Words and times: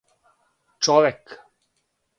Човек 0.83 1.21